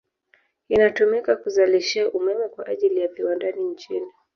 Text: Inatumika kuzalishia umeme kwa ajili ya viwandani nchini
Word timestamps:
Inatumika 0.69 1.35
kuzalishia 1.35 2.11
umeme 2.11 2.47
kwa 2.47 2.65
ajili 2.67 2.99
ya 2.99 3.07
viwandani 3.07 3.63
nchini 3.63 4.11